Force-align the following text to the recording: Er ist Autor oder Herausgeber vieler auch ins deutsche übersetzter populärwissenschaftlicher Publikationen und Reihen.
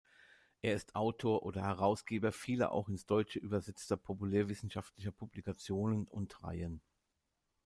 Er 0.63 0.73
ist 0.75 0.95
Autor 0.95 1.43
oder 1.43 1.61
Herausgeber 1.61 2.31
vieler 2.31 2.71
auch 2.71 2.89
ins 2.89 3.05
deutsche 3.05 3.37
übersetzter 3.37 3.97
populärwissenschaftlicher 3.97 5.11
Publikationen 5.11 6.07
und 6.07 6.43
Reihen. 6.43 6.81